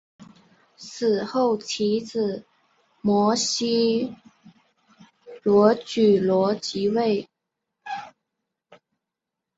[0.77, 2.43] 死后其子
[3.01, 4.15] 摩醯
[5.43, 7.29] 逻矩罗即位。